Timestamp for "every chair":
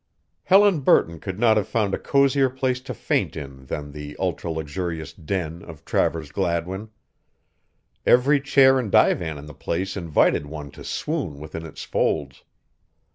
8.03-8.79